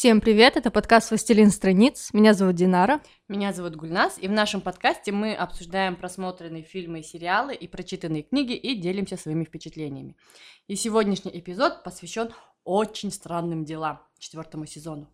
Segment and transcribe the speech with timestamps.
[0.00, 2.08] Всем привет, это подкаст «Властелин страниц».
[2.14, 3.02] Меня зовут Динара.
[3.28, 8.22] Меня зовут Гульнас, и в нашем подкасте мы обсуждаем просмотренные фильмы и сериалы и прочитанные
[8.22, 10.16] книги и делимся своими впечатлениями.
[10.68, 12.30] И сегодняшний эпизод посвящен
[12.64, 15.06] очень странным делам четвертому сезону.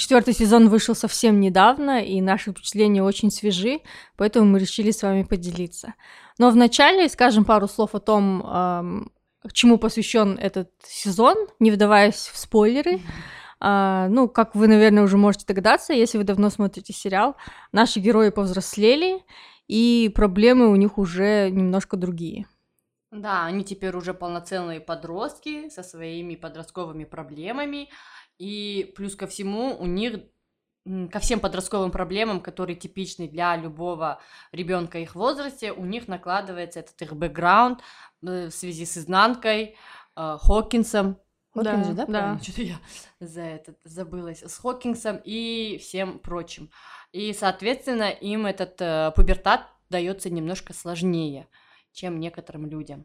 [0.00, 3.80] Четвертый сезон вышел совсем недавно, и наши впечатления очень свежи,
[4.16, 5.92] поэтому мы решили с вами поделиться.
[6.38, 9.12] Но вначале скажем пару слов о том, эм,
[9.52, 13.02] чему посвящен этот сезон, не вдаваясь в спойлеры.
[13.60, 14.08] Mm-hmm.
[14.08, 17.36] Ну, как вы, наверное, уже можете догадаться, если вы давно смотрите сериал,
[17.70, 19.22] наши герои повзрослели,
[19.68, 22.46] и проблемы у них уже немножко другие.
[23.10, 27.90] Да, они теперь уже полноценные подростки со своими подростковыми проблемами,
[28.40, 30.20] и плюс ко всему у них
[31.12, 34.18] ко всем подростковым проблемам, которые типичны для любого
[34.50, 37.80] ребенка их возрасте, у них накладывается этот их бэкграунд
[38.22, 39.76] э, в связи с изнанкой,
[40.16, 41.18] э, Хокинсом.
[41.52, 42.06] Хокинс да, же, да?
[42.06, 42.38] да.
[42.42, 42.76] Что-то я
[43.20, 44.42] за это забылась.
[44.42, 46.70] С Хокинсом и всем прочим.
[47.12, 51.46] И, соответственно, им этот э, пубертат дается немножко сложнее,
[51.92, 53.04] чем некоторым людям.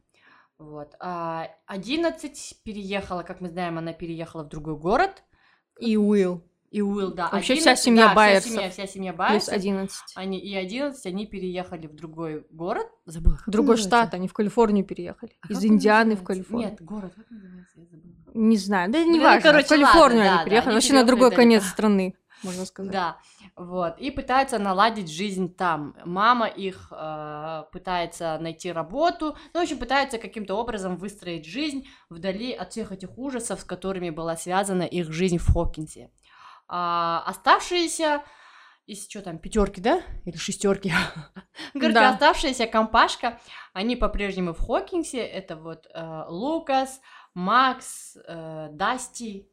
[0.57, 0.95] Вот.
[0.99, 5.23] А 11 переехала, как мы знаем, она переехала в другой город.
[5.79, 6.43] И Уилл.
[6.71, 7.29] И Уилл, да.
[7.31, 8.51] Вообще 11, вся семья да, Байерсов.
[8.51, 9.49] Вся семья, вся семья Байерсов.
[9.49, 9.97] Плюс 11.
[10.15, 12.87] Они, и 11, они переехали в другой город.
[13.05, 13.37] Забыла.
[13.45, 15.31] В другой штат, они в Калифорнию переехали.
[15.41, 16.71] А Из Индианы в Калифорнию.
[16.71, 17.79] Нет, город, как называется?
[17.79, 18.13] Я забыла.
[18.33, 19.41] Не знаю, да не ну, важно.
[19.41, 22.15] Короче, в Калифорнию ладно, они да, переехали, да, вообще на другой конец страны
[22.45, 22.91] можно сказать.
[22.91, 23.17] Да,
[23.55, 25.95] вот, и пытаются наладить жизнь там.
[26.05, 32.53] Мама их э, пытается найти работу, ну, в общем, пытается каким-то образом выстроить жизнь вдали
[32.53, 36.11] от всех этих ужасов, с которыми была связана их жизнь в Хокинсе.
[36.67, 38.23] А оставшиеся
[38.85, 40.01] из что там, пятерки, да?
[40.25, 40.93] Или шестерки?
[41.73, 42.09] Короче, да.
[42.09, 43.39] оставшаяся компашка,
[43.73, 45.19] они по-прежнему в Хокинсе.
[45.19, 47.01] Это вот э, Лукас,
[47.33, 49.49] Макс, э, Дасти,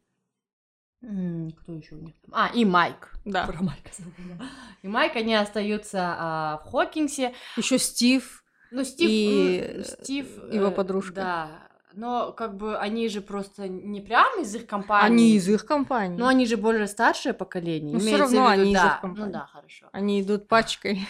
[1.03, 2.15] кто еще у них?
[2.31, 3.13] А, и Майк.
[3.25, 3.47] Да.
[3.47, 4.49] Про Майка забыла.
[4.83, 7.35] И Майк, они остаются а, в Хокинсе.
[7.57, 8.45] Еще Стив.
[8.71, 11.15] Ну, Стив, и ну, Стив, его э, подружка.
[11.15, 11.49] Да.
[11.95, 15.07] Но как бы они же просто не прямо из их компании.
[15.07, 16.17] Они из их компании.
[16.17, 17.93] Но они же более старшее поколение.
[17.93, 18.81] Но все равно виду, они да.
[18.81, 19.27] из их компании.
[19.27, 19.87] Ну да, хорошо.
[19.93, 21.07] Они идут пачкой.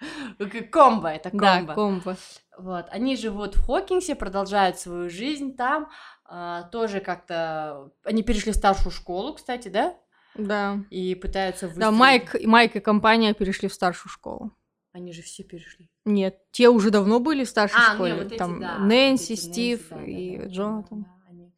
[0.70, 1.66] Комбо, это комбо.
[1.68, 2.16] Да, комбо.
[2.58, 5.88] Вот, они живут в Хокинсе, продолжают свою жизнь там,
[6.24, 7.90] а, тоже как-то...
[8.02, 9.96] Они перешли в старшую школу, кстати, да?
[10.34, 10.84] Да.
[10.90, 11.86] И пытаются выстроить...
[11.86, 14.52] Да, Майк, Майк и компания перешли в старшую школу.
[14.92, 15.90] Они же все перешли.
[16.04, 18.12] Нет, те уже давно были в старшей а, школе.
[18.12, 21.02] Нет, вот эти, Там да, Нэнси, вот эти Стив Нэнси, да, и да, Джонатан.
[21.02, 21.52] Да, да, они,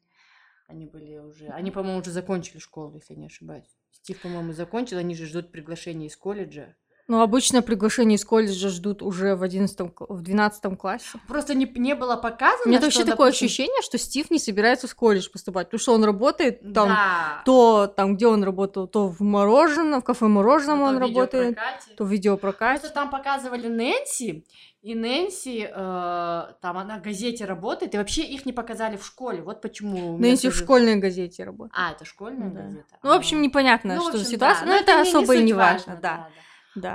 [0.68, 1.46] они были уже...
[1.48, 3.68] Они, по-моему, уже закончили школу, если не ошибаюсь.
[3.90, 6.74] Стив, по-моему, закончил, они же ждут приглашения из колледжа.
[7.08, 9.78] Ну, обычно приглашение из колледжа ждут уже в 11
[10.08, 11.04] в 12 классе.
[11.28, 13.46] Просто не, не было показано, У меня вообще что, такое допустим...
[13.46, 17.42] ощущение, что Стив не собирается в колледж поступать, потому что он работает там, да.
[17.44, 21.56] то там, где он работал, то в мороженом, в кафе мороженом он работает,
[21.96, 22.80] то в видеопрокате.
[22.80, 24.44] Просто там показывали Нэнси,
[24.82, 29.42] и Нэнси, э, там она в газете работает, и вообще их не показали в школе.
[29.42, 30.18] Вот почему.
[30.18, 31.72] Нэнси в школьной газете работает.
[31.76, 32.62] А, это школьная да.
[32.62, 32.98] газета.
[33.04, 34.66] Ну, в общем, непонятно, ну, что общем, за ситуация, да.
[34.66, 36.00] но, но это, это особо и не важно, важно да.
[36.00, 36.16] да.
[36.16, 36.45] Да.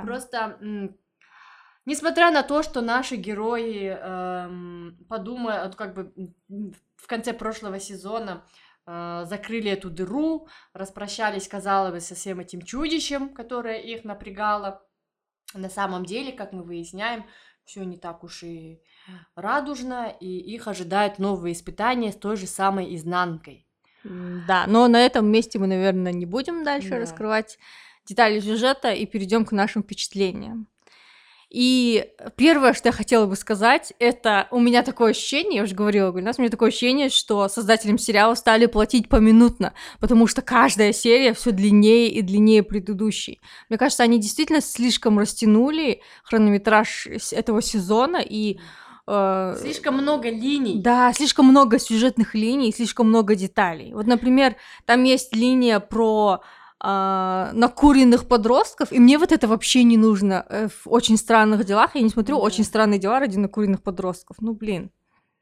[0.02, 0.58] Просто,
[1.86, 6.14] несмотря на то, что наши герои эм, подумают, как бы
[6.96, 8.46] в конце прошлого сезона
[8.86, 14.84] э, закрыли эту дыру, распрощались, казалось бы, со всем этим чудищем, которое их напрягало.
[15.54, 17.26] На самом деле, как мы выясняем,
[17.66, 18.82] все не так уж и
[19.36, 23.68] радужно, и их ожидают новые испытания с той же самой изнанкой.
[24.04, 27.00] Да, но на этом месте мы, наверное, не будем дальше да.
[27.00, 27.60] раскрывать
[28.12, 30.68] детали сюжета и перейдем к нашим впечатлениям.
[31.52, 32.06] И
[32.38, 36.22] первое, что я хотела бы сказать, это у меня такое ощущение, я уже говорила, у
[36.22, 41.34] нас у меня такое ощущение, что создателям сериала стали платить поминутно, потому что каждая серия
[41.34, 43.42] все длиннее и длиннее предыдущей.
[43.68, 48.58] Мне кажется, они действительно слишком растянули хронометраж этого сезона и
[49.08, 50.82] э, Слишком много линий.
[50.82, 53.94] Да, слишком много сюжетных линий, слишком много деталей.
[53.94, 54.56] Вот, например,
[54.86, 56.44] там есть линия про
[56.84, 60.44] а, накуренных подростков, и мне вот это вообще не нужно.
[60.50, 62.42] Э, в очень странных делах я не смотрю да.
[62.42, 64.38] очень странные дела ради накуренных подростков.
[64.40, 64.90] Ну, блин.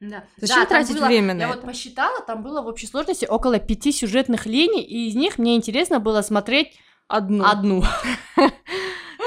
[0.00, 0.24] Да.
[0.36, 1.56] Зачем да, тратить было, время на я это?
[1.56, 5.38] Я вот посчитала, там было в общей сложности около пяти сюжетных линий, и из них
[5.38, 6.78] мне интересно было смотреть
[7.08, 7.42] одну.
[7.44, 7.84] Одну.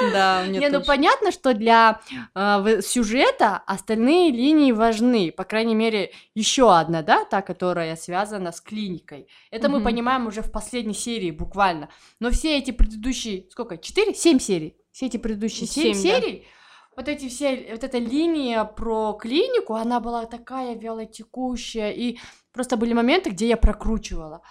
[0.13, 2.01] Да, мне Не, ну понятно, что для
[2.35, 5.31] э, сюжета остальные линии важны.
[5.31, 9.27] По крайней мере, еще одна, да, та, которая связана с клиникой.
[9.51, 11.89] Это мы понимаем уже в последней серии буквально.
[12.19, 14.75] Но все эти предыдущие, сколько, четыре, семь серий?
[14.91, 16.45] Все эти предыдущие семь серий
[16.95, 22.19] вот эти все, вот эта линия про клинику, она была такая вялотекущая, и
[22.51, 24.41] просто были моменты, где я прокручивала.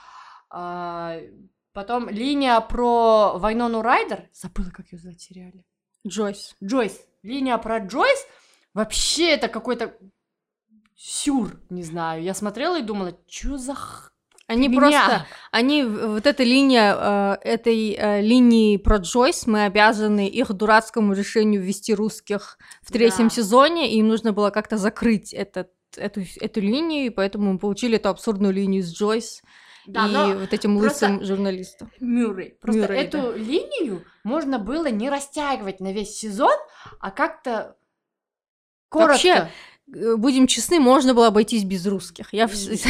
[1.73, 5.65] Потом линия про Вайнону Райдер, забыла, как ее звать в сериале.
[6.07, 6.55] Джойс.
[6.63, 7.01] Джойс.
[7.23, 8.27] Линия про Джойс,
[8.75, 9.95] вообще это какой-то
[10.97, 12.23] сюр, не знаю.
[12.23, 13.77] Я смотрела и думала, что за
[14.49, 14.81] они меня.
[14.81, 21.15] просто, они, вот эта линия, э, этой э, линии про Джойс, мы обязаны их дурацкому
[21.15, 23.35] решению ввести русских в третьем да.
[23.35, 27.97] сезоне, и им нужно было как-то закрыть этот, эту, эту линию, и поэтому мы получили
[27.97, 29.43] эту абсурдную линию с Джойс.
[29.87, 31.91] Да, и вот этим лысым журналистом.
[32.01, 32.57] Мюррей.
[32.61, 33.33] Просто Мюррей, эту да.
[33.37, 36.57] линию можно было не растягивать на весь сезон,
[37.01, 37.77] а как-то
[38.89, 39.13] коротко.
[39.13, 39.51] Вообще,
[39.95, 42.33] Э, будем честны, можно было обойтись без русских.
[42.33, 42.87] Я с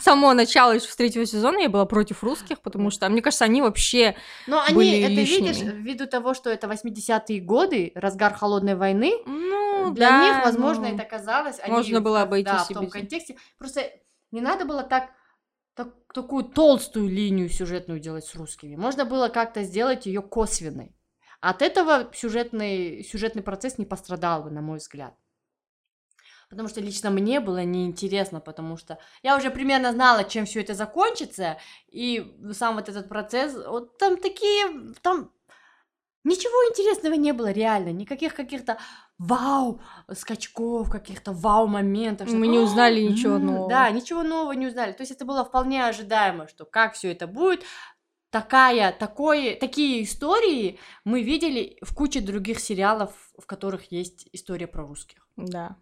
[0.00, 3.62] самого начала еще с третьего сезона я была против русских, потому что, мне кажется, они
[3.62, 4.16] вообще
[4.46, 5.48] Но они, были это лишними.
[5.48, 10.88] видишь, ввиду того, что это 80-е годы, разгар холодной войны, ну, для да, них, возможно,
[10.88, 11.56] ну, это казалось...
[11.66, 13.36] Можно было обойтись да, в том контексте.
[13.58, 13.90] Просто
[14.30, 15.10] не надо было так
[16.12, 18.76] такую толстую линию сюжетную делать с русскими.
[18.76, 20.94] Можно было как-то сделать ее косвенной.
[21.40, 25.14] От этого сюжетный, сюжетный процесс не пострадал бы, на мой взгляд
[26.52, 30.74] потому что лично мне было неинтересно, потому что я уже примерно знала, чем все это
[30.74, 31.56] закончится,
[31.88, 35.32] и сам вот этот процесс, вот там такие, там
[36.24, 38.78] ничего интересного не было реально, никаких каких-то
[39.18, 39.80] вау
[40.12, 42.32] скачков, каких-то вау моментов.
[42.32, 43.68] Мы не узнали ничего нового.
[43.68, 44.92] Да, ничего нового не узнали.
[44.92, 47.62] То есть это было вполне ожидаемо, что как все это будет.
[48.30, 54.86] Такая, такое, такие истории мы видели в куче других сериалов, в которых есть история про
[54.86, 55.28] русских.
[55.36, 55.76] Да.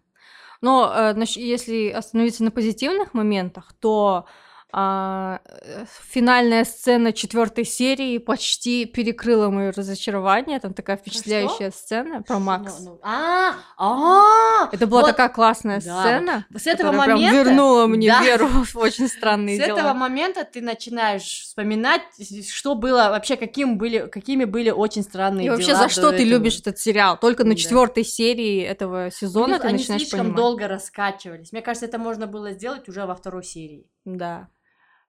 [0.59, 4.25] Но э, если остановиться на позитивных моментах, то
[4.73, 10.59] а, э, финальная сцена четвертой серии почти перекрыла мое разочарование.
[10.59, 12.79] Там такая впечатляющая про сцена про Макс.
[12.79, 12.99] Ну, ну.
[13.03, 18.07] А, а, это была вот, такая классная да, сцена, с этого момента прям вернула мне
[18.11, 18.23] да.
[18.23, 19.75] веру в очень странные с дела.
[19.75, 22.01] С этого момента ты начинаешь вспоминать,
[22.49, 25.55] что было вообще, каким были, какими были очень странные И дела.
[25.55, 27.17] И вообще за что ты любишь этот сериал?
[27.19, 28.09] Только на четвертой да.
[28.09, 30.37] серии этого сезона Плюс ты они начинаешь слишком понимать.
[30.37, 31.51] долго раскачивались.
[31.51, 33.85] Мне кажется, это можно было сделать уже во второй серии.
[34.05, 34.47] Да.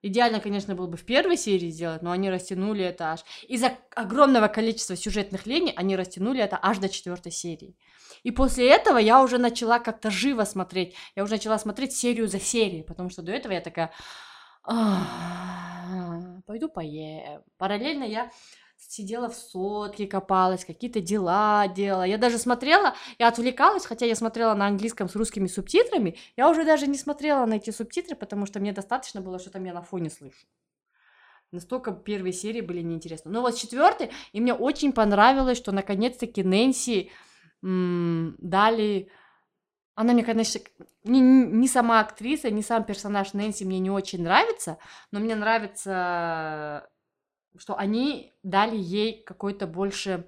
[0.05, 3.23] Идеально, конечно, было бы в первой серии сделать, но они растянули это аж...
[3.47, 7.77] Из-за огромного количества сюжетных линий они растянули это аж до четвертой серии.
[8.23, 10.93] И после этого я уже начала как-то живо смотреть.
[11.15, 13.91] Я уже начала смотреть серию за серией, потому что до этого я такая...
[16.45, 17.41] Пойду поем.
[17.57, 18.29] Параллельно я
[18.89, 22.03] сидела в сотке, копалась, какие-то дела делала.
[22.03, 26.65] Я даже смотрела и отвлекалась, хотя я смотрела на английском с русскими субтитрами, я уже
[26.65, 29.81] даже не смотрела на эти субтитры, потому что мне достаточно было, что там я на
[29.81, 30.45] фоне слышу.
[31.51, 33.29] Настолько первые серии были неинтересны.
[33.31, 37.11] Но вот четвертый, и мне очень понравилось, что наконец-таки Нэнси
[37.61, 39.09] м- дали...
[39.95, 40.59] Она мне, конечно,
[41.03, 44.79] не, не сама актриса, не сам персонаж Нэнси мне не очень нравится,
[45.11, 46.89] но мне нравится
[47.57, 50.25] что они дали ей какой-то больше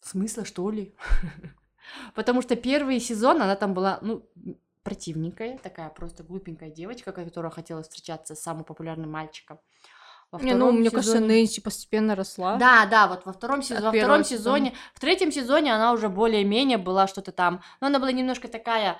[0.00, 0.94] смысла, что ли.
[2.14, 4.28] Потому что первый сезон она там была, ну,
[4.82, 9.60] противненькая, такая просто глупенькая девочка, которая хотела встречаться с самым популярным мальчиком.
[10.30, 10.90] Во не, ну, мне сезоне...
[10.90, 12.56] кажется, Нэнси постепенно росла.
[12.56, 13.82] Да, да, вот во втором, сез...
[13.82, 18.12] во втором сезоне, в третьем сезоне она уже более-менее была что-то там, но она была
[18.12, 18.98] немножко такая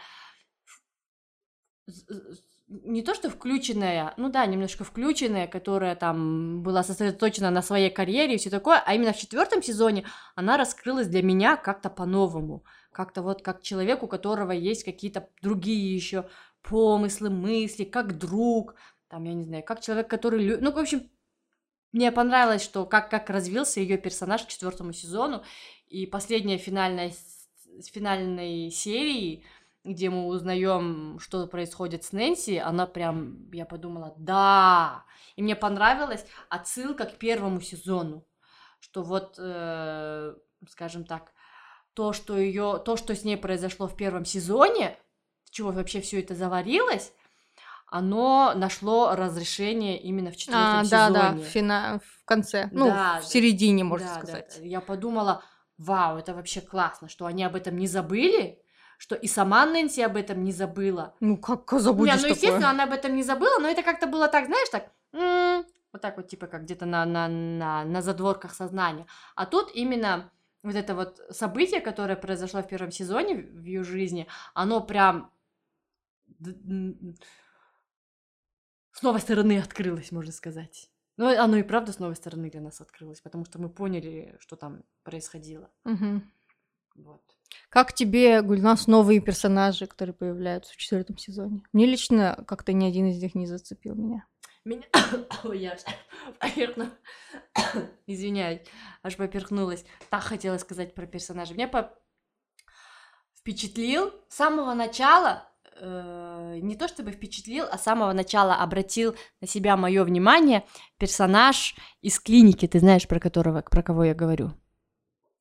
[2.84, 8.34] не то что включенная, ну да, немножко включенная, которая там была сосредоточена на своей карьере
[8.34, 13.22] и все такое, а именно в четвертом сезоне она раскрылась для меня как-то по-новому, как-то
[13.22, 16.28] вот как человек, у которого есть какие-то другие еще
[16.62, 18.74] помыслы, мысли, как друг,
[19.08, 20.42] там, я не знаю, как человек, который...
[20.42, 20.58] Лю...
[20.60, 21.10] Ну, в общем,
[21.92, 25.42] мне понравилось, что как, как развился ее персонаж к четвертому сезону,
[25.88, 27.12] и последняя финальная,
[27.92, 29.44] финальной серии
[29.84, 35.04] где мы узнаем, что происходит с Нэнси, она прям, я подумала, да.
[35.36, 38.24] И мне понравилась отсылка к первому сезону,
[38.78, 40.34] что вот, э,
[40.68, 41.32] скажем так,
[41.94, 44.96] то, что ее, то, что с ней произошло в первом сезоне,
[45.50, 47.12] чего вообще все это заварилось,
[47.86, 51.12] оно нашло разрешение именно в четвертом а, сезоне.
[51.12, 52.00] Да, да, в, фина...
[52.02, 54.56] в конце, ну, да, в середине, можно да, сказать.
[54.58, 54.64] Да.
[54.64, 55.44] Я подумала,
[55.76, 58.61] вау, это вообще классно, что они об этом не забыли,
[59.02, 61.12] что и сама Нэнси об этом не забыла.
[61.18, 62.70] Ну, как забудешь Не, ну, естественно, такое?
[62.70, 64.92] она об этом не забыла, но это как-то было так, знаешь, так...
[65.12, 69.06] М-м", вот так вот, типа, как где-то на, на, на, на задворках сознания.
[69.34, 70.30] А тут именно
[70.62, 75.32] вот это вот событие, которое произошло в первом сезоне в ее жизни, оно прям
[78.92, 80.90] с новой стороны открылось, можно сказать.
[81.16, 84.54] Ну, оно и правда с новой стороны для нас открылось, потому что мы поняли, что
[84.54, 85.68] там происходило.
[85.82, 86.22] Мгм.
[86.94, 87.22] Вот.
[87.68, 91.62] Как тебе, Гульнас, новые персонажи, которые появляются в четвертом сезоне?
[91.72, 94.26] Мне лично как-то ни один из них не зацепил меня.
[94.64, 94.82] Меня...
[95.44, 95.80] Ой, я аж
[96.40, 96.90] поперхну-
[98.06, 98.60] Извиняюсь,
[99.02, 99.84] аж поперхнулась.
[100.10, 101.54] Так хотела сказать про персонажа.
[101.54, 101.92] Меня по-
[103.34, 105.48] впечатлил с самого начала,
[105.80, 110.64] э, не то чтобы впечатлил, а с самого начала обратил на себя мое внимание
[110.98, 114.52] персонаж из клиники, ты знаешь, про которого, про кого я говорю.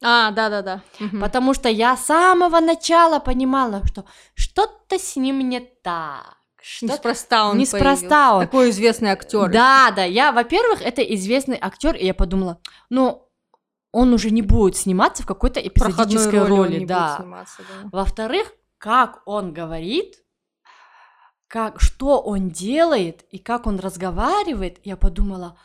[0.04, 0.82] А, да-да-да.
[1.20, 6.38] Потому что я с самого начала понимала, что что-то с ним не так.
[6.62, 8.46] Что-то Неспроста он Неспроста он.
[8.46, 9.52] Такой известный актер.
[9.52, 13.28] Да, да, я, во-первых, это известный актер, и я подумала, ну,
[13.92, 17.18] он уже не будет сниматься в какой-то эпизодической роли, он роли, будет да.
[17.18, 17.46] да.
[17.92, 20.16] Во-вторых, как он говорит,
[21.48, 25.58] как, что он делает и как он разговаривает, я подумала,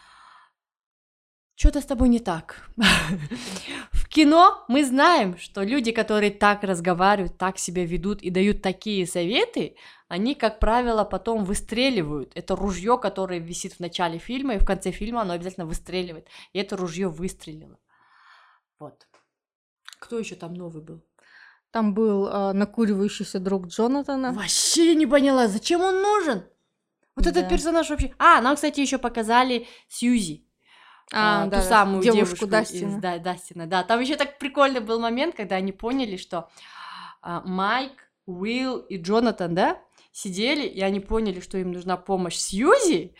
[1.54, 2.68] что-то с тобой не так.
[4.16, 9.76] Кино мы знаем, что люди, которые так разговаривают, так себя ведут и дают такие советы,
[10.08, 12.32] они, как правило, потом выстреливают.
[12.34, 16.28] Это ружье, которое висит в начале фильма, и в конце фильма оно обязательно выстреливает.
[16.54, 17.78] И это ружье выстрелило.
[18.78, 19.06] Вот.
[19.98, 21.02] Кто еще там новый был?
[21.70, 24.32] Там был а, накуривающийся друг Джонатана.
[24.32, 26.42] Вообще не поняла, зачем он нужен?
[27.16, 27.50] Вот этот Да.
[27.50, 28.14] персонаж вообще.
[28.18, 30.45] А, нам, кстати, еще показали Сьюзи.
[31.12, 32.88] А, а, да, ту самую девушку девушку Дастина.
[32.88, 33.66] из да, Дастина.
[33.66, 36.48] Да, там еще так прикольный был момент, когда они поняли, что
[37.22, 37.92] а, Майк,
[38.26, 39.80] Уилл и Джонатан, да,
[40.12, 43.14] сидели, и они поняли, что им нужна помощь Сьюзи.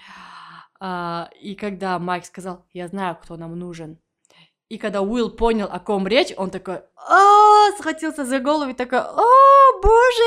[0.81, 3.99] А, и когда Майк сказал, я знаю, кто нам нужен.
[4.69, 8.99] И когда Уилл понял, о ком речь, он такой, а схватился за голову и такой,
[8.99, 10.25] о, боже!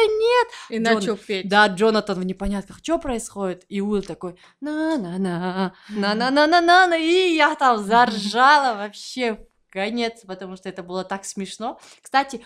[0.69, 1.47] И Джон- начал петь.
[1.49, 3.65] Да, Джонатан в непонятках, что происходит?
[3.69, 10.83] И Уилл такой, на-на-на, на-на-на-на-на, и я там заржала вообще в конец, потому что это
[10.83, 11.79] было так смешно.
[12.01, 12.45] Кстати,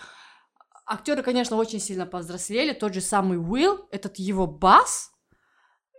[0.85, 5.11] актеры, конечно, очень сильно повзрослели, тот же самый Уилл, этот его бас,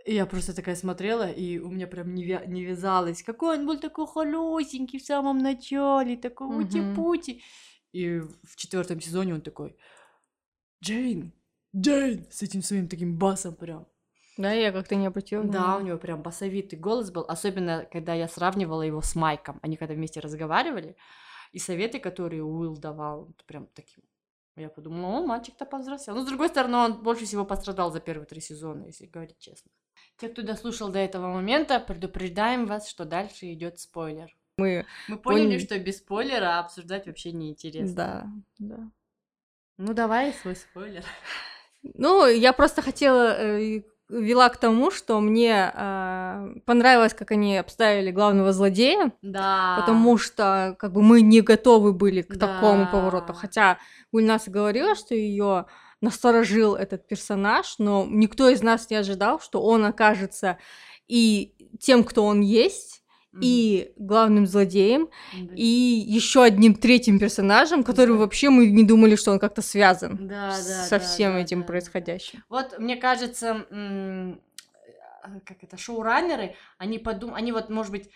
[0.07, 3.23] и я просто такая смотрела, и у меня прям не, вя- не вязалось.
[3.23, 7.43] Какой он был такой холосенький в самом начале, такой ути-пути.
[7.93, 9.77] И в четвертом сезоне он такой,
[10.83, 11.33] Джейн,
[11.77, 13.87] Джейн, с этим своим таким басом прям.
[14.37, 15.87] Да, я как-то не обратила Да, у внимания.
[15.89, 19.61] него прям басовитый голос был, особенно когда я сравнивала его с Майком.
[19.63, 20.97] Они когда вместе разговаривали,
[21.53, 24.03] и советы, которые Уилл давал, прям таким.
[24.57, 26.17] Я подумала, о, мальчик-то повзрослел.
[26.17, 29.71] Но, с другой стороны, он больше всего пострадал за первые три сезона, если говорить честно.
[30.17, 34.37] Те, кто дослушал до этого момента, предупреждаем вас, что дальше идет спойлер.
[34.59, 35.59] Мы, Мы поняли, Поняли.
[35.59, 37.95] что без спойлера обсуждать вообще неинтересно.
[37.97, 38.27] да,
[38.59, 38.91] да.
[39.77, 41.05] Ну, давай свой спойлер.
[41.95, 48.11] Ну, я просто хотела, э, вела к тому, что мне а, понравилось, как они обставили
[48.11, 49.77] главного злодея, Да.
[49.81, 52.91] потому что как бы мы не готовы были к такому Да.
[52.91, 53.33] повороту.
[53.33, 53.79] Хотя
[54.13, 55.67] Гульнас говорила, что ее
[56.01, 60.59] насторожил этот персонаж, но никто из нас не ожидал, что он окажется
[61.09, 63.03] и тем, кто он есть,
[63.41, 65.09] И главным злодеем,
[65.57, 65.65] и
[66.07, 70.53] еще одним третьим персонажем, который вообще мы не думали, что он как-то связан Да, да,
[70.53, 71.67] со да, всем да, этим да.
[71.67, 72.45] происходящим.
[72.49, 74.41] Вот, мне кажется, м,
[75.25, 78.11] э, как это, шоураннеры, они подумали, они вот, может быть,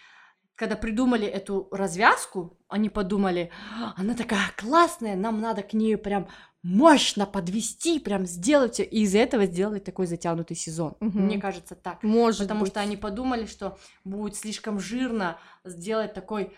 [0.55, 6.29] когда придумали эту развязку, они подумали, «А, она такая классная, нам надо к ней прям
[6.63, 8.83] мощно подвести, прям сделать всё».
[8.85, 10.97] и из-за этого сделали такой затянутый сезон.
[11.01, 11.23] Мгм.
[11.27, 12.03] Мне кажется так.
[12.03, 12.71] Может Потому быть.
[12.73, 16.49] что они подумали, что будет слишком жирно сделать такой э,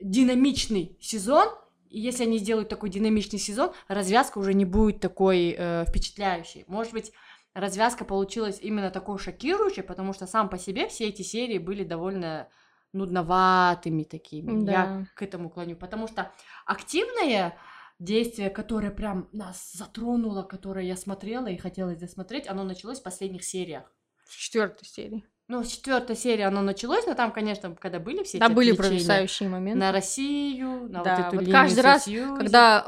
[0.00, 1.48] динамичный сезон,
[1.90, 6.64] и если они сделают такой динамичный сезон, развязка уже не будет такой э, впечатляющей.
[6.66, 7.12] Может быть,
[7.54, 12.48] развязка получилась именно такой шокирующей, потому что сам по себе все эти серии были довольно
[12.94, 14.60] нудноватыми такими.
[14.60, 15.06] Я Да.
[15.14, 16.30] к этому клоню, потому что
[16.66, 17.56] активное
[18.02, 23.44] действие, которое прям нас затронуло, которое я смотрела и хотелось досмотреть, оно началось в последних
[23.44, 23.84] сериях.
[24.24, 25.24] В четвертой серии.
[25.48, 28.72] Ну, с четвертой серии оно началось, но там, конечно, когда были все Да, эти были
[28.72, 29.78] провисающие моменты.
[29.80, 32.36] на Россию, на Да, вот эту вот линию каждый раз, Сьюзи.
[32.38, 32.82] Когда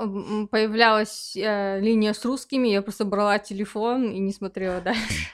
[0.50, 5.28] появлялась э, линия с русскими, я просто брала телефон и не смотрела дальше.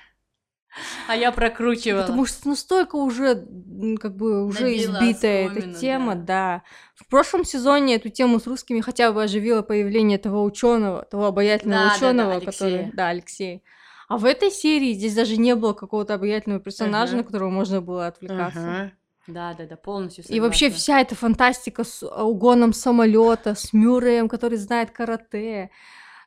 [1.08, 2.02] А я прокручивала.
[2.02, 6.22] Потому что настолько уже, м, как бы, уже Набила избитая эта тема, да.
[6.22, 6.62] да.
[6.94, 11.84] В прошлом сезоне эту тему с русскими хотя бы оживило появление того ученого, того обаятельного
[11.84, 13.62] Да, да, да, ученого, который, да, Алексей.
[14.08, 17.18] А в этой серии здесь даже не было какого-то обаятельного персонажа, Ага.
[17.18, 18.60] на которого можно было отвлекаться.
[18.60, 18.92] Ага.
[19.28, 20.80] Да, да, да, полностью И вообще согласна.
[20.80, 25.70] вся эта фантастика с а, угоном самолета, с Мюрреем, который знает карате,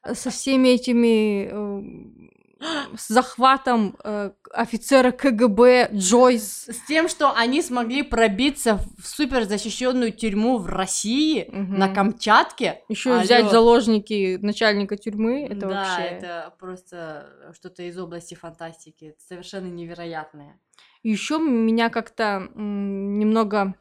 [0.03, 2.22] э, со всеми этими э,
[2.97, 6.67] с захватом э, офицера КГБ Джойс.
[6.69, 11.77] С тем, что они смогли пробиться в супер защищенную тюрьму в России, Мгм.
[11.79, 12.81] на Камчатке.
[12.89, 13.21] Еще Алло.
[13.21, 16.01] взять заложники начальника тюрьмы, это да, вообще...
[16.03, 19.05] это просто что-то из области фантастики.
[19.05, 20.59] Это совершенно невероятное.
[21.03, 23.75] Еще меня как-то немного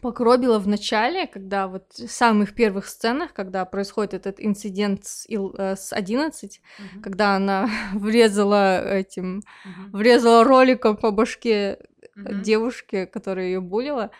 [0.00, 5.54] покробило в начале, когда вот в самых первых сценах, когда происходит этот инцидент с, Ил-
[5.56, 7.02] э, с 11, Мгм.
[7.02, 9.90] когда она врезала этим, Мгм.
[9.92, 11.78] врезала роликом по башке
[12.16, 12.42] Мгм.
[12.42, 14.10] девушке, которая ее булила.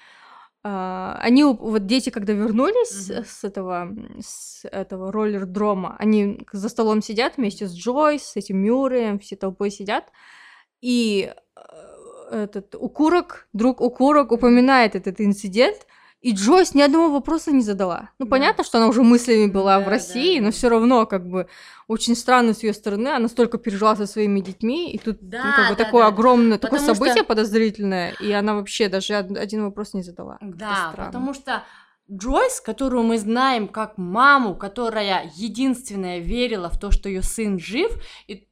[0.67, 3.25] А, Они, вот дети, когда вернулись Мгм.
[3.25, 3.89] с этого,
[4.21, 9.71] с этого роллер-дрома, они за столом сидят вместе с Джойс, с этим Мюрреем, все толпой
[9.71, 10.05] сидят,
[10.81, 11.61] и э,
[12.35, 15.87] этот укурок, друг укурок упоминает этот инцидент,
[16.21, 18.09] и Джойс ни одного вопроса не задала.
[18.19, 18.31] Ну, Да.
[18.31, 20.47] понятно, что она уже мыслями была Да, в России, да.
[20.47, 21.49] но все равно, как бы,
[21.87, 25.53] очень странно с ее стороны, она столько пережила со своими детьми, и тут ну, Да,
[25.55, 26.09] как бы да, такое да.
[26.09, 30.39] огромное, такое Потому что- событие подозрительное, и она вообще даже од- один вопрос не задала.
[30.41, 31.63] Да, потому что
[32.11, 37.91] Джойс, которую мы знаем как маму, которая единственная верила в то, что ее сын жив,
[38.29, 38.47] и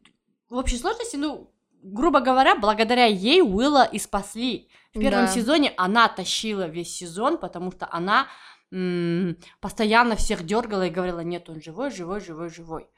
[0.51, 1.51] в общей сложности, ну,
[1.83, 4.69] грубо говоря, благодаря ей Уилла и спасли.
[4.95, 5.33] В первом Да.
[5.33, 8.27] сезоне она тащила весь сезон, потому что она
[8.75, 12.89] м, постоянно всех дергала и говорила, нет, он живой, живой, живой, живой.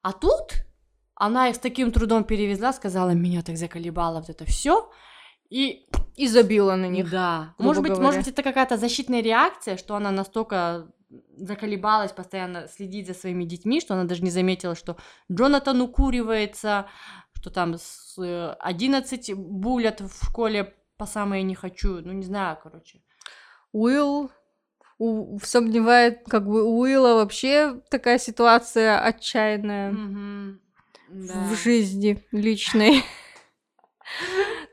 [0.00, 0.52] А тут
[1.14, 4.90] она их с таким трудом перевезла, сказала, меня так заколебало вот это все,
[5.50, 5.86] и
[6.16, 7.10] И забила на них.
[7.10, 7.54] да.
[7.58, 8.06] Может быть, говоря.
[8.06, 10.88] может быть, это какая-то защитная реакция, что она настолько
[11.36, 14.96] заколебалась постоянно следить за своими детьми, что она даже не заметила, что
[15.30, 16.86] Джонатан укуривается,
[17.40, 22.00] что там с э, 11 булят в школе по самое не хочу.
[22.00, 23.00] Ну, не знаю, короче.
[23.72, 24.30] Уилл
[24.98, 30.60] у- сомневает, как бы у Уилла вообще такая ситуация отчаянная Мгм.
[31.10, 31.44] Да.
[31.50, 33.04] в жизни личной.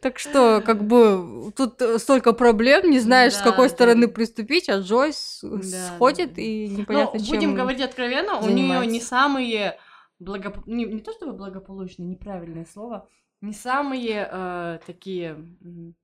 [0.02, 4.08] Так что, как бы, тут э, столько проблем, не знаешь, с Да, какой да, стороны
[4.08, 7.28] приступить, а Джойс э, Да, сходит да, и Ну, непонятно, чем...
[7.30, 9.08] будем говорить откровенно, у нее не занимается.
[9.08, 9.80] самые
[10.20, 10.66] благоп...
[10.68, 13.08] не, не то чтобы благополучные, неправильное слово,
[13.42, 15.38] не самые э, такие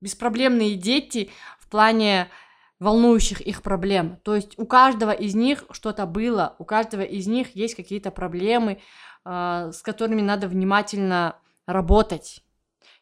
[0.00, 2.28] беспроблемные дети в плане
[2.78, 4.18] волнующих их проблем.
[4.24, 8.80] То есть у каждого из них что-то было, у каждого из них есть какие-то проблемы,
[9.24, 12.44] э, с которыми надо внимательно работать.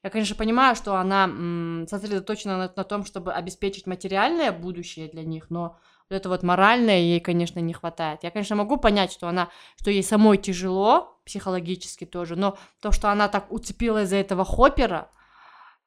[0.03, 5.25] Я, конечно, понимаю, что она м, сосредоточена на, на том, чтобы обеспечить материальное будущее для
[5.25, 5.79] них, но
[6.11, 8.25] вот это вот моральное ей, конечно, не хватает.
[8.25, 13.11] Я, конечно, могу понять, что она, что ей самой тяжело, психологически тоже, но то, что
[13.11, 15.11] она так уцепилась за этого Хоппера,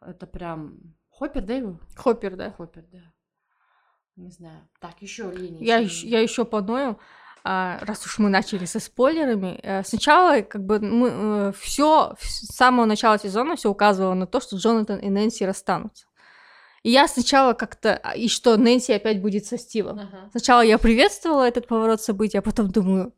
[0.01, 0.95] это прям...
[1.09, 1.79] Хоппер, да, его?
[1.95, 2.51] Хоппер, да.
[2.51, 2.99] Хоппер, да.
[4.15, 4.67] Не знаю.
[4.79, 5.63] Так, еще линии.
[5.63, 6.07] Я, линии.
[6.07, 6.97] я еще подною,
[7.43, 9.59] а, раз уж мы начали со спойлерами.
[9.61, 14.55] э, Сначала, как бы, мы все с самого начала сезона все указывало на то, что
[14.55, 16.05] Джонатан и Нэнси расстанутся.
[16.83, 17.97] И я сначала как-то...
[18.03, 19.99] а, И что Нэнси опять будет со Стивом.
[19.99, 20.29] Ага.
[20.31, 23.13] Сначала я приветствовала этот поворот событий, а потом думаю,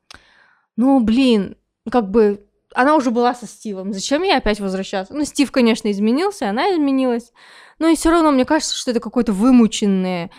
[0.78, 1.58] ну, блин,
[1.92, 5.14] как бы она уже была со Стивом, зачем ей опять возвращаться?
[5.14, 7.32] Ну, Стив, конечно, изменился, она изменилась,
[7.80, 10.30] но и все равно мне кажется, что это какое-то вымученное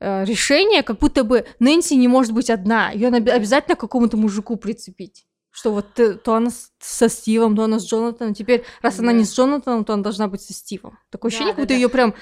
[0.00, 4.16] э, решение, как будто бы Нэнси не может быть одна, ее надо обязательно к какому-то
[4.16, 5.24] мужику прицепить.
[5.52, 8.34] Что вот ты- то она со Стивом, то она с Джонатаном.
[8.34, 9.18] Теперь, раз она Да.
[9.18, 10.98] не с Джонатаном, то она должна быть со Стивом.
[11.10, 11.78] Такое Да, ощущение, да, как будто да.
[11.78, 12.14] ее прям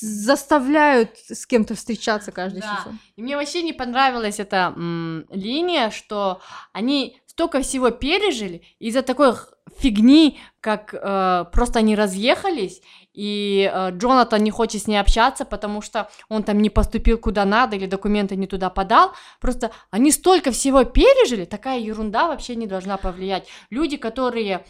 [0.00, 2.76] заставляют с кем-то встречаться каждый Да.
[2.78, 2.98] сезон.
[3.16, 6.40] И мне вообще не понравилась эта м, линия, что
[6.72, 9.34] они столько всего пережили из-за такой
[9.78, 12.82] фигни, как э, просто они разъехались,
[13.14, 17.44] и э, Джонатан не хочет с ней общаться, потому что он там не поступил куда
[17.44, 19.12] надо или документы не туда подал.
[19.40, 23.48] Просто они столько всего пережили, такая ерунда вообще не должна повлиять.
[23.70, 24.64] Люди, которые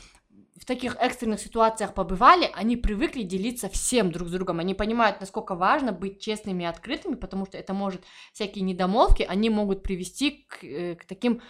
[0.62, 4.60] в таких экстренных ситуациях побывали, они привыкли делиться всем друг с другом.
[4.60, 9.50] Они понимают, насколько важно быть честными и открытыми, потому что это может всякие недомолвки, они
[9.50, 11.42] могут привести к, э, к таким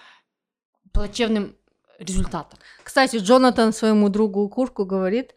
[0.95, 1.55] плачевным
[1.99, 2.59] результатам.
[2.83, 5.35] Кстати, Джонатан своему другу Курку говорит,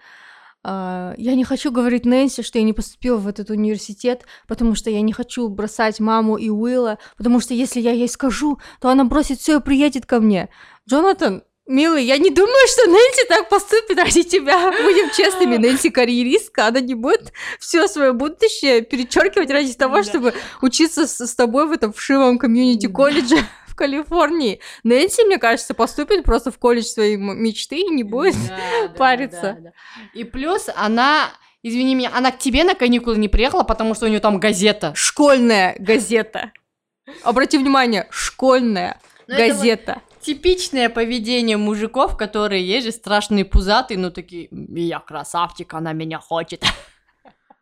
[0.63, 4.89] «А, я не хочу говорить Нэнси, что я не поступила в этот университет, потому что
[4.89, 9.03] я не хочу бросать маму и Уилла, потому что если я ей скажу, то она
[9.03, 10.47] бросит все и приедет ко мне.
[10.87, 14.71] Джонатан, милый, я не думаю, что Нэнси так поступит ради тебя.
[14.71, 20.03] Будем честными, Нэнси карьеристка, она не будет все свое будущее перечеркивать ради того, Да.
[20.03, 24.59] чтобы учиться с, с тобой в этом вшивом комьюнити-колледже в Калифорнии.
[24.83, 28.35] Нэнси, мне кажется, поступит просто в колледж своей мечты и не будет.
[28.47, 29.41] Да, париться.
[29.41, 29.71] да, да.
[30.13, 31.29] И плюс она,
[31.63, 34.93] извини меня, она к тебе на каникулы не приехала, потому что у нее там газета.
[34.95, 36.51] Школьная газета.
[37.23, 40.01] Обрати внимание, школьная Но Ну, это вот газета.
[40.25, 46.63] Типичное поведение мужиков, которые есть же страшные пузатые, ну такие, я красавчик, она меня хочет.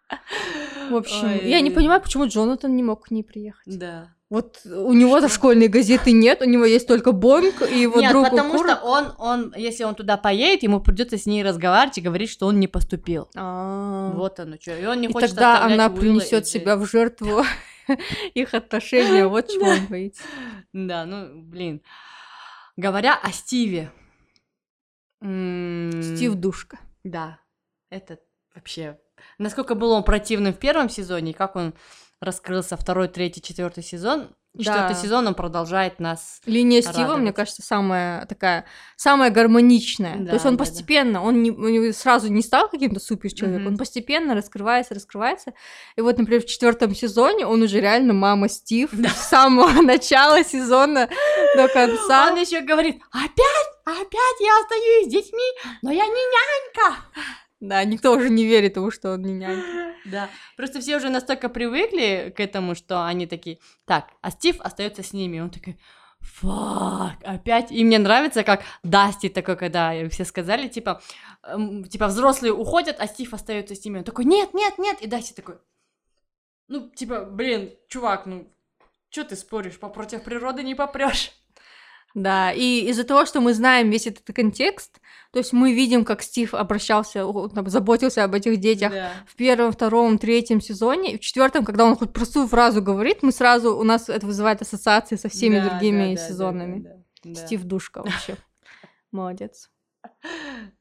[0.89, 1.49] В общем, Ой.
[1.49, 3.78] я не понимаю, почему Джонатан не мог к ней приехать.
[3.78, 4.10] Да.
[4.30, 8.30] Вот у него-то школьной газеты нет, у него есть только Бонг и его нет, друг
[8.30, 8.67] потому Укур.
[8.67, 12.47] что он, он, если он туда поедет, ему придется с ней разговаривать и говорить, что
[12.47, 13.30] он не поступил.
[13.36, 14.15] А-а-а.
[14.15, 14.76] Вот оно что.
[14.76, 17.43] И он не и хочет тогда она принесет себя в жертву
[18.34, 20.23] их отношения, вот чего он боится.
[20.71, 21.82] Да, ну, блин.
[22.76, 23.92] Говоря о Стиве.
[25.22, 26.80] Стив Душка.
[27.04, 27.40] Да,
[27.90, 28.20] это
[28.56, 29.00] вообще...
[29.38, 31.76] Насколько был он противным в первом сезоне, и как он
[32.20, 34.36] раскрылся второй, третий, четвертый сезон.
[34.56, 35.02] Четвертый да.
[35.02, 36.39] сезон он продолжает нас.
[36.46, 36.96] Линия радовать.
[36.96, 40.18] Стива, мне кажется, самая такая, самая гармоничная.
[40.18, 41.22] Да, То есть он да, постепенно, да.
[41.22, 43.72] он не, не сразу не стал каким-то супер человеком, mm-hmm.
[43.72, 45.54] он постепенно раскрывается, раскрывается.
[45.96, 49.10] И вот, например, в четвертом сезоне он уже реально мама Стив да.
[49.10, 51.10] с самого начала сезона
[51.56, 52.32] до конца.
[52.32, 56.98] Он еще говорит: опять, опять я остаюсь с детьми, но я не нянька.
[57.63, 59.63] Да, никто уже не верит тому, что он не нянька.
[60.06, 65.02] Да, просто все уже настолько привыкли к этому, что они такие, так, а Стив остается
[65.02, 65.80] с ними, он такой,
[66.19, 67.71] фак, опять.
[67.71, 71.02] И мне нравится, как Дасти такой, когда все сказали, типа,
[71.43, 73.99] эм, типа взрослые уходят, а Стив остается с ними.
[73.99, 75.02] Он такой, нет, нет, нет.
[75.02, 75.56] И Дасти такой,
[76.67, 78.54] ну, типа, блин, чувак, ну,
[79.10, 81.32] что ты споришь, по против природы не попрешь.
[82.13, 84.99] Да, и из-за того, что мы знаем весь этот контекст,
[85.32, 89.12] то есть мы видим, как Стив обращался, там, заботился об этих детях да.
[89.26, 93.32] в первом, втором, третьем сезоне, и в четвертом, когда он хоть простую фразу говорит, мы
[93.32, 96.80] сразу, у нас это вызывает ассоциации со всеми да, другими да, да, сезонами.
[96.82, 96.89] Да,
[97.23, 98.38] да, да, Стив Душка вообще.
[99.12, 99.71] Молодец.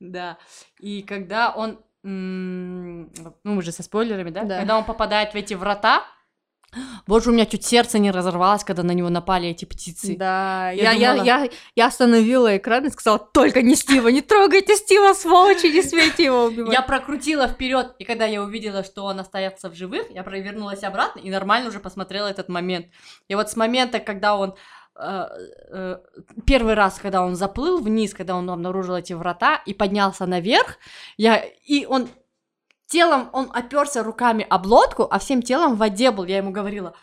[0.01, 0.37] Да,
[0.81, 3.09] и когда он, ну
[3.45, 4.41] мы же со спойлерами, да?
[4.41, 6.05] Когда он попадает в эти врата,
[7.07, 10.17] Боже, у меня чуть сердце не разорвалось, когда на него напали эти птицы.
[10.17, 11.27] Да, я, я, думала...
[11.27, 15.83] я, я, я остановила экран и сказала, только не Стива, не трогайте Стива, сволочи, не
[15.83, 16.73] смейте его убивать.
[16.73, 21.21] Я прокрутила вперед, и когда я увидела, что он остается в живых, я провернулась обратно
[21.21, 22.87] и нормально уже посмотрела этот момент.
[23.29, 24.55] И вот с момента, когда он
[24.97, 25.27] э,
[25.71, 25.99] э,
[26.47, 30.79] первый раз, когда он заплыл вниз, когда он обнаружил эти врата и поднялся наверх,
[31.19, 32.09] я и он
[32.93, 36.25] телом он оперся руками об лодку, а всем телом в воде был.
[36.25, 36.95] Я ему говорила,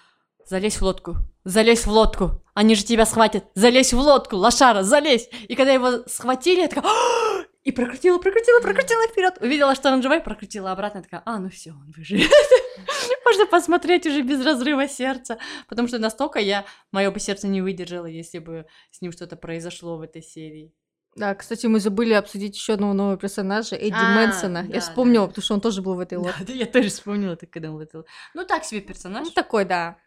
[0.45, 5.29] залезь в лодку, залезь в лодку, они же тебя схватят, залезь в лодку, лошара, залезь.
[5.47, 10.03] И когда его схватили, я такая, «А!» и прокрутила, прокрутила, прокрутила вперед, увидела, что он
[10.03, 12.29] живой, прокрутила обратно, такая, а, ну все, он выживет.
[13.25, 18.05] Можно посмотреть уже без разрыва сердца, потому что настолько я, мое бы сердце не выдержало,
[18.05, 20.73] если бы с ним что-то произошло в этой серии.
[21.15, 24.63] Да, кстати, мы забыли обсудить еще одного нового персонажа, Эдди а, Мэнсона.
[24.63, 25.29] Да, я вспомнила, да.
[25.29, 26.45] потому что он тоже был в этой лодке.
[26.45, 29.25] Да, я тоже вспомнила, так, когда он в этой Ну, так себе персонаж.
[29.27, 29.97] Ну, такой, да.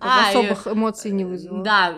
[0.00, 1.62] А, особых и, эмоций не вызвал.
[1.62, 1.90] Да,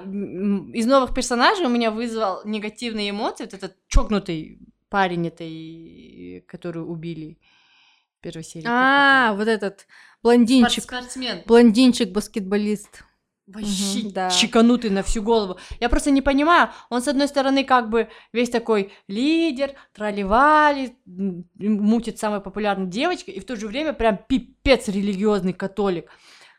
[0.73, 3.45] из новых персонажей у меня вызвал негативные эмоции.
[3.45, 7.39] Вот этот чокнутый парень этой, который убили
[8.19, 8.67] в первой серии.
[8.69, 9.87] А, вот этот
[10.23, 10.85] блондинчик.
[10.85, 11.43] Спортсмен.
[11.47, 13.05] Блондинчик-баскетболист.
[13.47, 14.31] Вообще угу, да.
[14.31, 15.57] чеканутый на всю голову.
[15.79, 22.19] Я просто не понимаю, он с одной стороны как бы весь такой лидер, тролливали, мутит
[22.19, 26.11] самой популярной девочкой, и в то же время прям пипец религиозный католик.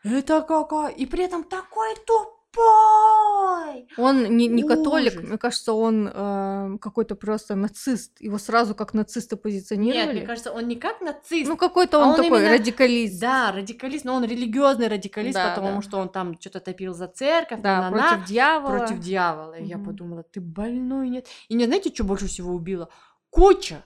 [0.02, 0.88] Это какая...
[0.88, 3.88] И при этом такой туп тупой!
[3.96, 8.20] Он не, не католик, мне кажется, он э, какой-то просто нацист.
[8.20, 10.06] Его сразу как нациста позиционировали.
[10.06, 11.48] Нет, мне кажется, он не как нацист.
[11.48, 12.50] Ну, какой-то он, а он такой именно...
[12.50, 13.20] радикалист.
[13.20, 15.82] Да, радикалист, но он религиозный радикалист, да, потому да.
[15.82, 18.78] что он там что-то топил за церковь, да, на против дьявола.
[18.78, 19.54] Против дьявола.
[19.54, 21.26] И я подумала, ты больной, нет?
[21.48, 22.88] И не знаете, что больше всего убило?
[23.30, 23.84] Куча,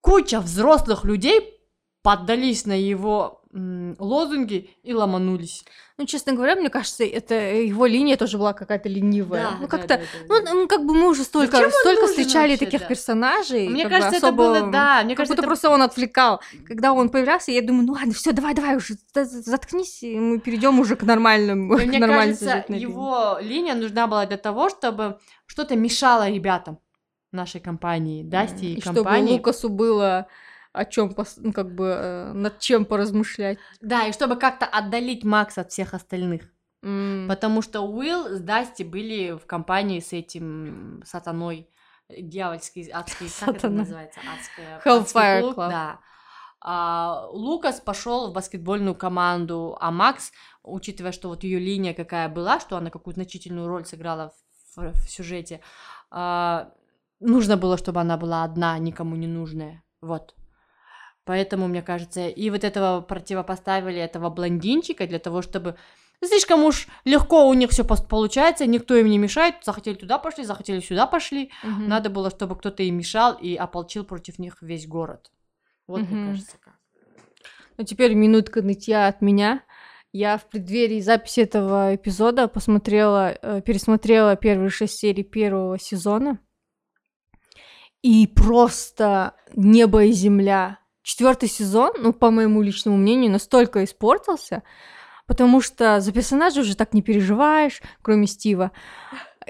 [0.00, 1.60] куча взрослых людей
[2.02, 5.64] поддались на его лозунги и ломанулись.
[5.98, 9.42] Ну, честно говоря, мне кажется, это его линия тоже была какая-то ленивая.
[9.42, 10.54] Да, ну, как-то, да, да, да, да.
[10.54, 12.86] ну, как бы мы уже столько, столько встречали вообще, таких да.
[12.86, 13.68] персонажей.
[13.68, 16.40] Мне кажется, особо, это было, да, мне кажется, это просто он отвлекал.
[16.66, 20.78] Когда он появлялся, я думаю, ну ладно, все, давай, давай уже, заткнись, и мы перейдем
[20.78, 21.70] уже к нормальным.
[21.76, 26.78] к мне кажется, его линия нужна была для того, чтобы что-то мешало ребятам
[27.32, 29.26] нашей компании, Дасти и, и компании.
[29.26, 30.28] Чтобы Лукасу было
[30.72, 33.58] о чем, ну, как бы, э, над чем поразмышлять.
[33.80, 36.42] Да, и чтобы как-то отдалить Макса от всех остальных.
[36.82, 37.28] Mm.
[37.28, 41.68] Потому что Уилл с Дасти были в компании с этим сатаной,
[42.08, 45.68] дьявольский, адский, как это называется, адская, Hellfire клуб, Club.
[45.68, 46.00] Да.
[46.62, 52.60] А, Лукас пошел в баскетбольную команду, а Макс, учитывая, что вот ее линия какая была,
[52.60, 54.32] что она какую значительную роль сыграла
[54.76, 55.60] в, в сюжете,
[56.10, 56.72] а,
[57.18, 59.82] нужно было, чтобы она была одна, никому не нужная.
[60.00, 60.34] Вот.
[61.24, 65.76] Поэтому, мне кажется, и вот этого противопоставили, этого блондинчика, для того, чтобы
[66.24, 70.80] слишком уж легко у них все получается, никто им не мешает, захотели туда пошли, захотели
[70.80, 71.50] сюда пошли.
[71.62, 71.88] Мгм.
[71.88, 75.30] Надо было, чтобы кто-то им мешал и ополчил против них весь город.
[75.86, 76.16] Вот, Мгм.
[76.16, 76.74] мне кажется, как.
[77.76, 79.62] Ну, теперь минутка нытья от меня.
[80.12, 86.40] Я в преддверии записи этого эпизода посмотрела, э, пересмотрела первые шесть серий первого сезона.
[88.02, 90.79] И просто небо и земля.
[91.02, 94.62] Четвертый сезон, ну, по моему личному мнению, настолько испортился,
[95.26, 98.72] потому что за персонажа уже так не переживаешь, кроме Стива.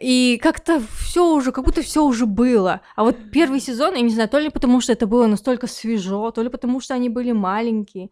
[0.00, 2.80] И как-то все уже, как будто все уже было.
[2.94, 6.30] А вот первый сезон, я не знаю, то ли потому, что это было настолько свежо,
[6.30, 8.10] то ли потому, что они были маленькие,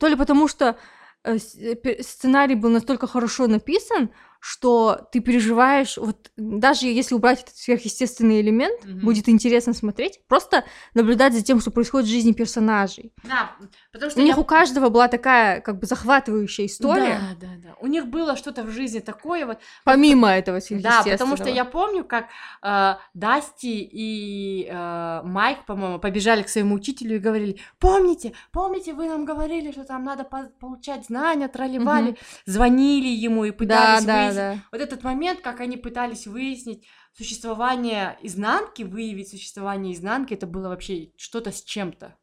[0.00, 0.76] то ли потому, что
[1.22, 4.10] э, э, сценарий был настолько хорошо написан,
[4.46, 9.00] что ты переживаешь, вот даже если убрать этот сверхъестественный элемент, Мгм.
[9.00, 13.14] будет интересно смотреть, просто наблюдать за тем, что происходит в жизни персонажей.
[13.22, 13.52] Да,
[13.90, 17.52] потому что У них я- у каждого была такая как бы захватывающая история, Да, да,
[17.68, 17.74] да.
[17.80, 19.58] У них было что-то в жизни такое вот.
[19.84, 21.12] помимо этого Да, сверхъестественного.
[21.16, 22.26] потому что я помню, как
[22.62, 29.08] э, Дасти и э, Майк, по-моему, побежали к своему учителю и говорили: Помните, помните, вы
[29.08, 32.16] нам говорили, что там надо по- получать знания, тролливали, Мгм.
[32.44, 34.33] звонили ему и Да, пытались да, выяснить.
[34.34, 34.58] Да.
[34.72, 41.12] Вот этот момент, как они пытались выяснить существование изнанки, выявить существование изнанки, это было вообще
[41.16, 42.16] что-то с чем-то.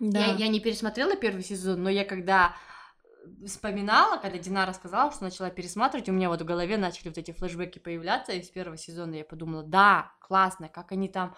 [0.00, 0.26] Да.
[0.26, 2.54] Я, я не пересмотрела первый сезон, но я когда
[3.02, 7.18] э, вспоминала, когда Динара сказала, что начала пересматривать, у меня вот в голове начали вот
[7.18, 11.34] эти флешбеки появляться из первого сезона, я подумала, да, классно, как они там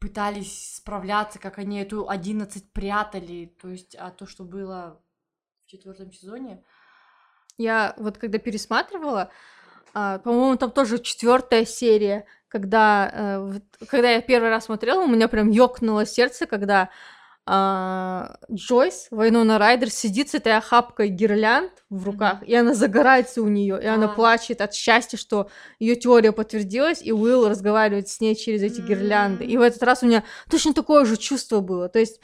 [0.00, 5.00] пытались справляться, как они эту 11 прятали, то есть, а то, что было
[5.64, 6.64] в четвертом сезоне,
[7.60, 9.30] Я вот когда пересматривала,
[9.92, 15.28] а, по-моему, там тоже четвертая серия, когда, э, когда я первый раз смотрела, у меня
[15.28, 16.88] прям ёкнуло сердце, когда
[17.46, 23.48] а, Джойс, Вайнона Райдер, сидит с этой охапкой гирлянд в руках, и она загорается у
[23.48, 24.14] нее, и она А.
[24.14, 29.44] плачет от счастья, что ее теория подтвердилась, и Уилл разговаривает с ней через эти гирлянды.
[29.44, 31.88] И в этот раз у меня точно такое же чувство было.
[31.88, 32.20] То есть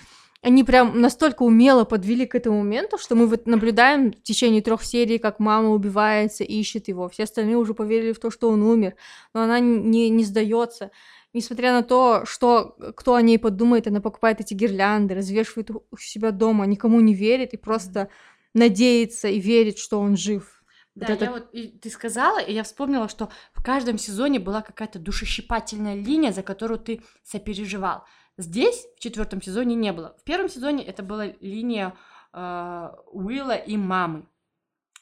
[0.46, 4.84] они прям настолько умело подвели к этому моменту, что мы вот наблюдаем в течение трех
[4.84, 7.08] серий, как мама убивается, ищет его.
[7.08, 8.94] Все остальные уже поверили в то, что он умер,
[9.34, 10.92] но она не, не сдается.
[11.32, 16.30] Несмотря на то, что кто о ней подумает, она покупает эти гирлянды, развешивает у себя
[16.30, 18.08] дома, никому не верит и просто
[18.54, 20.62] надеется и верит, что он жив.
[20.94, 24.38] Да, Вот это- я вот и ты сказала, и я вспомнила, что в каждом сезоне
[24.38, 28.04] была какая-то душещипательная линия, за которую ты сопереживал.
[28.38, 30.14] Здесь в четвертом сезоне не было.
[30.20, 31.96] В первом сезоне это была линия
[32.32, 34.28] э, Уилла и мамы.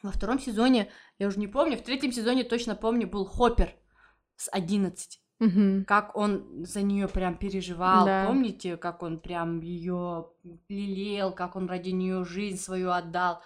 [0.03, 3.75] Во втором сезоне, я уже не помню, в третьем сезоне точно помню, был Хоппер
[4.37, 5.21] с 11.
[5.41, 5.85] Мгм.
[5.85, 8.27] Как он за нее прям переживал, Да.
[8.27, 10.29] помните, как он прям ее
[10.69, 13.41] лелеял, как он ради нее жизнь свою отдал.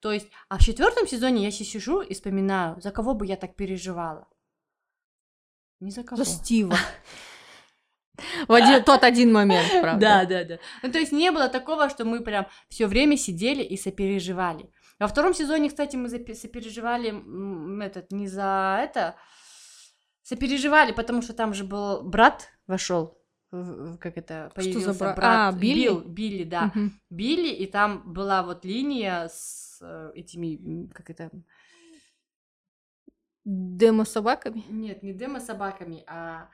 [0.00, 3.36] То есть, а в четвертом сезоне я си- сижу и вспоминаю, за кого бы я
[3.36, 4.26] так переживала.
[5.80, 6.22] Ни за кого.
[6.22, 6.76] За Стива.
[8.48, 10.00] В один- тот один момент, правда.
[10.00, 10.58] Да, да, да.
[10.82, 14.70] Ну, то есть не было такого, что мы прям все время сидели и сопереживали.
[15.00, 19.16] Во втором сезоне, кстати, мы сопереживали этот не за это,
[20.22, 23.18] сопереживали, потому что там же был брат вошел,
[23.50, 25.18] как это Что за появился брат?
[25.22, 25.82] А, Билли?
[25.82, 27.00] Билл, Билли, да, Мгм.
[27.10, 31.30] Билли, и там была вот линия с э, этими, как это,
[33.44, 34.64] Демо собаками?
[34.70, 36.48] нет, не демо собаками, а,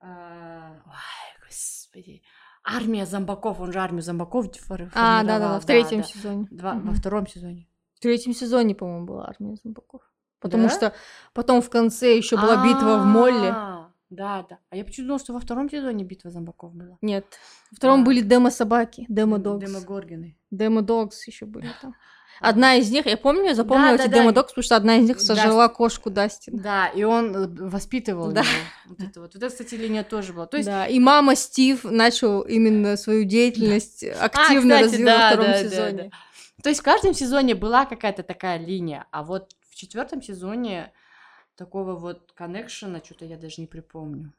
[0.00, 2.22] а, ой, господи,
[2.64, 6.06] армия зомбаков, он же армию зомбаков А, формировал, да-да-да, в третьем да.
[6.06, 6.48] сезоне.
[6.50, 6.88] Два- Мгм.
[6.88, 7.68] во втором сезоне.
[7.94, 10.02] В третьем сезоне, по-моему, была армия зомбаков.
[10.40, 10.70] Потому Да?
[10.70, 10.94] что
[11.32, 13.50] потом в конце еще была битва в Молле.
[13.50, 14.58] А, Да, да.
[14.70, 16.96] А я почему думала, что во втором сезоне битва зомбаков была?
[17.02, 17.26] Нет.
[17.72, 18.04] Во втором А.
[18.04, 19.64] были демо-собаки, демо-догс.
[19.66, 20.38] Демогоргины.
[20.52, 21.94] Демо-догс еще были там.
[22.40, 24.22] Одна из них, я помню, я запомнила Да, эти да, да.
[24.22, 25.22] демо-догс, потому что одна из них Да.
[25.22, 26.58] сожрала кошку Дастина.
[26.62, 28.40] Да, и он э, воспитывал Да.
[28.40, 28.50] его.
[28.86, 29.34] Вот это вот.
[29.34, 30.46] Вот это, кстати, линия тоже была.
[30.46, 35.18] То есть, Да, и мама Стив начал именно свою деятельность активно А, кстати, развил да,
[35.18, 36.10] во втором да, да, сезоне.
[36.62, 40.92] то есть в каждом сезоне была какая-то такая линия, а вот в четвертом сезоне
[41.56, 44.32] такого вот коннекшена что-то я даже не припомню.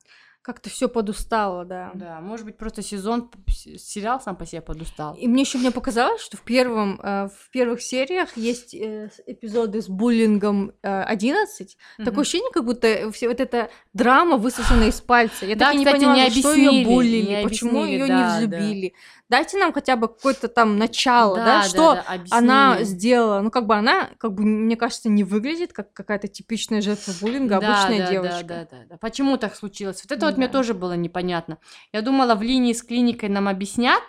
[0.47, 1.91] Как-то все подустало, да.
[1.93, 5.13] Да, может быть, просто сезон, сериал сам по себе подустал.
[5.15, 9.81] И мне еще мне показалось, что в первом э, в первых сериях есть э, эпизоды
[9.81, 11.77] с буллингом э, 11.
[11.97, 12.21] Такое Мгм.
[12.21, 15.45] ощущение, как будто все вот эта драма высосана из пальца.
[15.45, 18.15] Я Да, так и не кстати, поняла, не что ее буллили, не почему ее да,
[18.15, 18.38] не да.
[18.38, 18.93] взлюбили.
[19.29, 22.97] Дайте нам хотя бы какое-то там начало, да, что да, она объяснили.
[22.97, 23.41] сделала.
[23.41, 27.60] Ну, как бы она, как бы, мне кажется, не выглядит как какая-то типичная жертва буллинга,
[27.60, 28.43] Да, обычная да, девочка.
[28.45, 28.97] Да, да, да, да.
[28.99, 30.01] Почему так случилось?
[30.07, 30.54] Вот это вот мне Да.
[30.54, 31.58] тоже было непонятно.
[31.91, 34.02] Я думала, в линии с клиникой нам объяснят,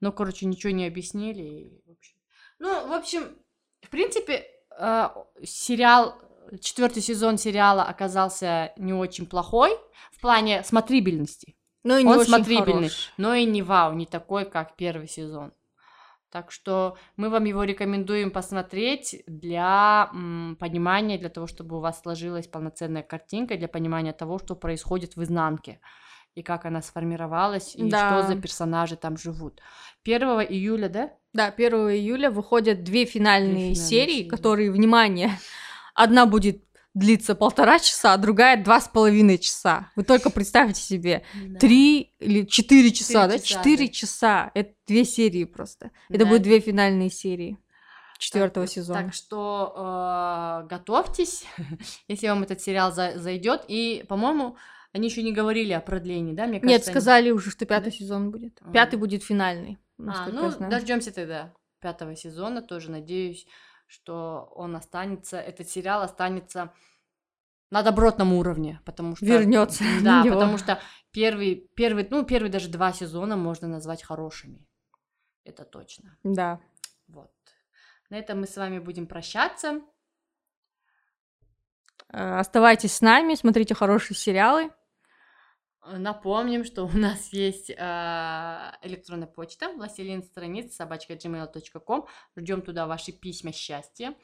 [0.00, 1.70] но, короче, ничего не объяснили.
[2.58, 3.36] Ну, в общем,
[3.82, 4.46] В принципе,
[4.78, 5.08] э,
[5.44, 6.16] сериал,
[6.60, 9.76] четвертый сезон сериала оказался не очень плохой
[10.12, 11.54] в плане смотрибельности.
[11.82, 13.12] Ну и не Он очень смотрибельный, хорош.
[13.18, 15.52] но и не вау, не такой, как первый сезон.
[16.34, 22.02] Так что мы вам его рекомендуем посмотреть для м, понимания, для того, чтобы у вас
[22.02, 25.78] сложилась полноценная картинка, для понимания того, что происходит в изнанке
[26.34, 27.98] и как она сформировалась, и Да.
[28.08, 29.60] что за персонажи там живут.
[30.02, 31.10] 1 июля, да?
[31.32, 34.28] Да, 1 июля выходят две финальные, финальные серии, серии.
[34.28, 35.30] которые, внимание,
[35.94, 39.90] одна будет длиться полтора часа, а другая два с половиной часа.
[39.96, 41.24] Вы только представьте себе,
[41.60, 43.38] три или четыре часа, да?
[43.38, 43.92] часа, Четыре да.
[43.92, 44.50] часа.
[44.54, 45.90] Это две серии просто.
[46.08, 46.26] Это Да.
[46.26, 47.58] будут две финальные серии
[48.18, 49.02] четвертого сезона.
[49.02, 49.74] Так что
[50.64, 51.44] э, готовьтесь,
[52.08, 53.64] если вам этот сериал зайдет.
[53.68, 54.56] И, по-моему,
[54.92, 56.44] они еще не говорили о продлении, да?
[56.46, 57.90] Мне Нет, кажется, они- сказали уже, что пятый Да?
[57.90, 58.58] сезон будет.
[58.62, 58.70] А.
[58.70, 59.78] Пятый будет финальный.
[59.98, 62.62] А, ну, дождемся тогда пятого сезона.
[62.62, 63.46] Тоже надеюсь,
[63.86, 66.72] что он останется, этот сериал останется
[67.70, 70.34] на добротном уровне, потому что Вернётся Да, него.
[70.34, 74.66] потому что первый, первый, ну первые даже два сезона можно назвать хорошими.
[75.44, 76.16] Это точно.
[76.22, 76.60] Да.
[77.08, 77.30] Вот.
[78.10, 79.80] На этом мы с вами будем прощаться.
[82.08, 84.70] Э, Оставайтесь с нами, смотрите хорошие сериалы.
[85.86, 87.74] Напомним, что у нас есть э,
[88.82, 92.06] электронная почта властелин страниц собачка gmail.com.
[92.36, 94.14] Ждем туда ваши письма счастья.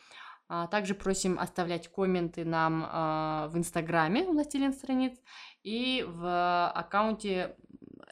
[0.49, 5.19] А также просим оставлять комменты нам э, в инстаграме властелин страниц
[5.63, 7.57] и в аккаунте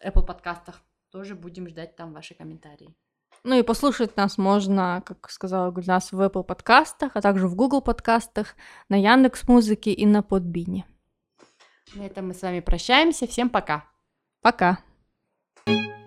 [0.04, 0.80] Apple подкастах.
[1.10, 2.94] Тоже будем ждать там ваши комментарии.
[3.44, 7.80] Ну и послушать нас можно, как сказала Гульнас, в Apple подкастах, а также в Google
[7.80, 8.56] подкастах,
[8.88, 10.86] на Яндекс Музыке и на Подбине.
[11.94, 13.26] На этом мы с вами прощаемся.
[13.26, 13.84] Всем пока!
[14.40, 14.78] Пока!
[15.66, 15.97] thank